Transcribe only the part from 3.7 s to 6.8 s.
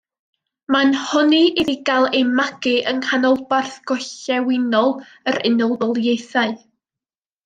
gorllewinol yr Unol Daleithiau.